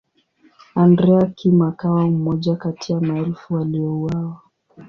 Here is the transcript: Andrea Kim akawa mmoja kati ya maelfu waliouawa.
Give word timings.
Andrea 0.75 1.25
Kim 1.31 1.61
akawa 1.61 2.07
mmoja 2.07 2.55
kati 2.55 2.93
ya 2.93 2.99
maelfu 3.01 3.53
waliouawa. 3.53 4.41